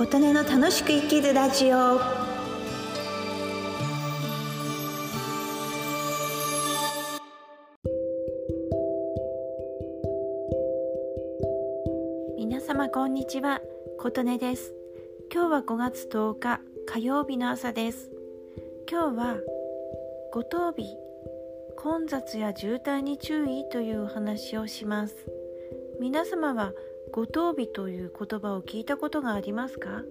[0.00, 2.00] 琴音の楽しく生きるラジオ。
[12.38, 13.60] 皆様こんにちは。
[13.98, 14.72] 琴音です。
[15.30, 18.10] 今日は5月10日火曜日の朝です。
[18.90, 19.36] 今日は
[20.32, 20.96] 五等日
[21.76, 25.14] 混雑や渋滞に注意というお話をします。
[26.00, 26.72] 皆様は
[27.12, 30.04] 五等日という言葉を聞いたことがありますか？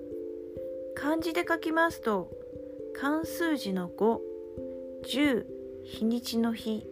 [0.95, 2.29] 漢字で書きますと
[2.93, 4.19] 漢数字の5、
[5.05, 5.45] 10、
[5.85, 6.85] 日にちの日。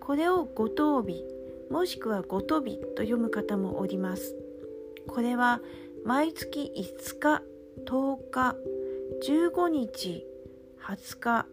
[0.00, 1.24] これを五等日
[1.70, 4.36] もしくは五等日と読む方もおります。
[5.08, 5.60] これは
[6.04, 7.42] 毎月5日、
[7.84, 8.56] 10日、
[9.26, 10.26] 15日、
[10.80, 11.46] 20日、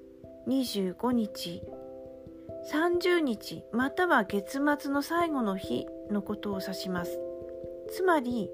[0.47, 1.61] 25日、
[2.71, 7.19] 30日または月末の最後の日のことを指します。
[7.91, 8.49] つまり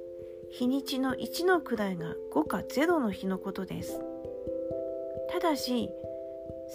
[0.51, 3.99] 日にちの1の位が5か0の日のことです。
[5.29, 5.89] ただし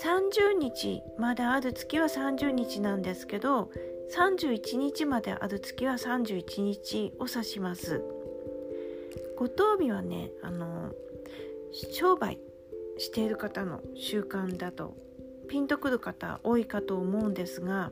[0.02, 3.70] 30日まである月は30日なんですけど
[4.14, 8.02] 31日まである月は31日を指します。
[9.36, 10.92] 五等日はねあの
[11.92, 12.38] 商売
[12.98, 14.94] している方の習慣だと
[15.48, 17.90] ピンとくる方多いかと思うんですが、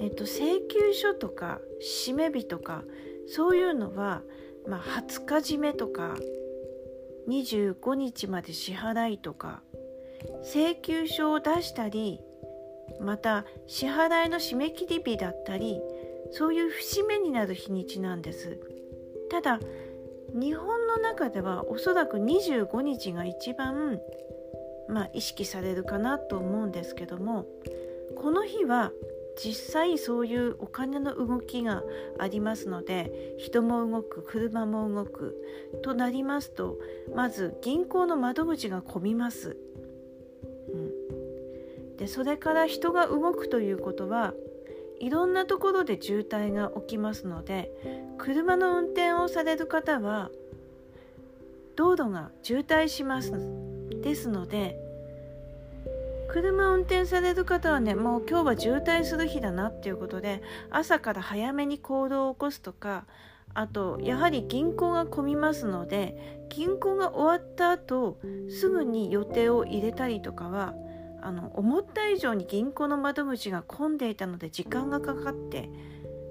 [0.00, 2.82] えっと、請求書とか締め日とか
[3.28, 4.22] そういうのは、
[4.66, 6.16] まあ、20日締めとか
[7.28, 9.62] 25日まで支払いとか
[10.42, 12.20] 請求書を出したり
[13.00, 15.80] また支払いの締め切り日だったり
[16.30, 18.58] そういう節目になる日にちなんです。
[19.30, 19.60] ただ
[20.34, 23.98] 日本の中ではおそらく25日が一番、
[24.88, 27.46] まあ、意識されるかなと思うんですけども
[28.16, 28.92] この日は
[29.36, 31.82] 実際そういうお金の動きが
[32.18, 35.36] ありますので人も動く車も動く。
[35.82, 36.78] となりますと
[37.14, 39.56] まず銀行の窓口が混みます。
[40.72, 44.34] うん、でそれから人が動くということは
[45.00, 47.72] いろんなところで渋滞が起きますので
[48.18, 50.30] 車の運転をされる方は
[51.74, 53.32] 道路が渋滞します。
[54.02, 54.78] ですので
[56.32, 63.04] 車を運転される方はねもう今日は渋滞する日だなっていうことで朝から早めに行動を起こすとか
[63.52, 70.74] あとやはり銀行が混みますので銀行が終わった後すぐに予定を入れたりとかは
[71.20, 75.68] あの思った以上に銀行の窓口が混んでいたので時間がかかって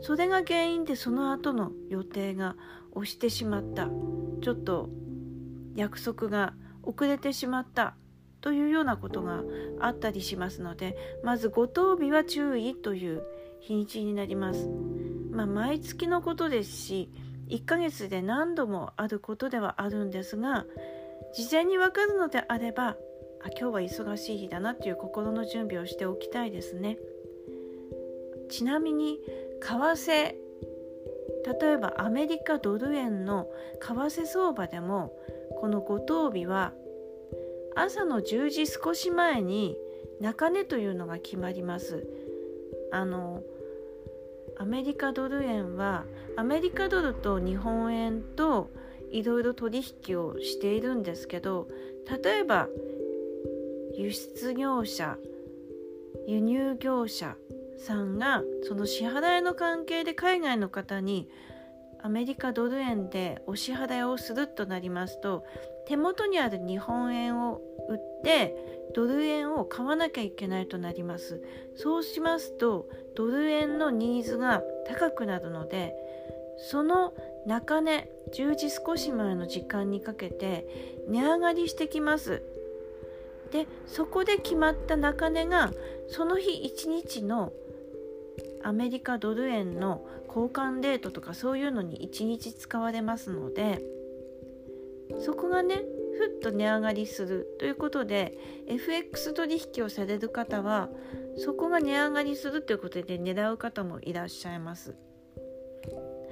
[0.01, 2.55] それが原因でその後の予定が
[2.93, 3.87] 押してしまった。
[4.41, 4.89] ちょっと
[5.75, 7.95] 約束が遅れてしまった。
[8.41, 9.43] というようなことが
[9.79, 13.23] あったりしますのでまず五等日は注意という
[13.59, 14.67] 日にちになります。
[15.31, 17.09] まあ、毎月のことですし
[17.47, 20.65] 1ヶ月で何度もあることではあるんですが
[21.33, 22.97] 事前に分かるのであれば
[23.43, 26.97] あ今日は忙しい日だなっていう心の準備をしておきたいですね。
[28.49, 29.19] ちなみに
[29.61, 30.35] 為替
[31.59, 33.47] 例えばアメリカドル円の
[33.81, 35.13] 為替相場でも
[35.59, 36.73] この五等日は
[37.75, 39.77] 朝の10時少し前に
[40.19, 42.07] 中値というのが決まります。
[42.91, 43.43] あの
[44.57, 46.05] アメリカドル円は
[46.35, 48.69] アメリカドルと日本円と
[49.09, 51.67] いろいろ取引をしているんですけど
[52.23, 52.67] 例えば
[53.97, 55.17] 輸出業者
[56.27, 57.35] 輸入業者
[57.77, 61.27] さんがその支払いの関係で海外の方に
[62.03, 65.45] アメリカドル円でお支払いをするとなりますと
[65.87, 68.55] 手元にある日本円を売って
[68.93, 71.41] ドル円を買わなきゃいけないとなります。
[71.75, 75.95] そうしますとドル円のニーズが高くなるので
[76.57, 77.13] その
[77.45, 80.67] 中値10時少し前の時間にかけて
[81.07, 82.43] 値上がりしてきます。
[83.51, 85.71] でそこで決まった中値が
[86.07, 87.51] その日1日の
[88.63, 93.81] アメリカドル円の交換レートとかそういうのに1日使われますので
[95.19, 95.83] そこがね
[96.17, 98.37] ふっと値上がりするということで
[98.67, 100.89] FX 取引をされる方は
[101.37, 104.95] そこが値上がりするということで狙う方もいらっしゃいます。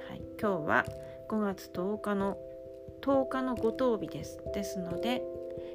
[0.08, 0.86] はい、今日は
[1.28, 2.38] 5月10日の
[3.00, 4.40] 10日のご当日です。
[4.54, 5.22] ですので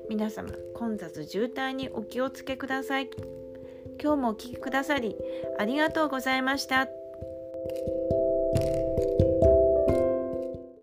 [0.10, 3.10] 皆様混雑渋滞にお気をつけください。
[4.02, 5.16] 今日もお聴きくださり
[5.58, 6.88] ありがとうございました。